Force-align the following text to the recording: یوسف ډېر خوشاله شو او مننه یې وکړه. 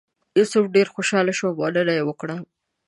یوسف 0.37 0.65
ډېر 0.75 0.87
خوشاله 0.95 1.33
شو 1.37 1.45
او 1.51 1.55
مننه 1.61 1.93
یې 1.97 2.03
وکړه. 2.05 2.35